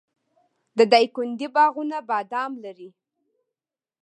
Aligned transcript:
د 0.77 0.79
دایکنډي 0.91 1.47
باغونه 1.55 1.97
بادام 2.09 2.51
لري. 2.63 2.89